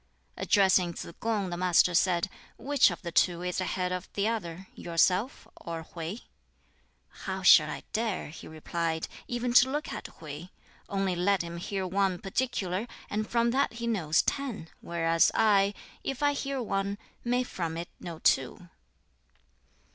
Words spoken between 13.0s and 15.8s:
and from that he knows ten; whereas I,